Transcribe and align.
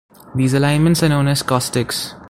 These 0.33 0.55
alignments 0.55 1.03
are 1.03 1.09
known 1.09 1.27
as 1.27 1.43
"caustics". 1.43 2.15